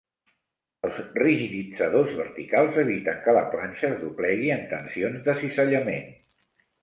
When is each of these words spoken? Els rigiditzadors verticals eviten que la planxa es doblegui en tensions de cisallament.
Els 0.87 0.95
rigiditzadors 1.17 2.15
verticals 2.21 2.79
eviten 2.85 3.21
que 3.27 3.35
la 3.39 3.45
planxa 3.55 3.87
es 3.91 3.95
doblegui 4.05 4.51
en 4.57 4.67
tensions 4.75 5.23
de 5.29 5.39
cisallament. 5.43 6.11